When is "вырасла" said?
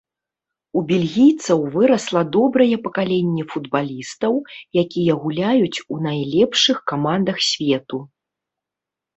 1.75-2.21